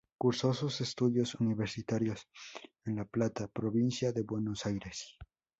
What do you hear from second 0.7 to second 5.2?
estudios universitarios en La Plata, provincia de Buenos Aires.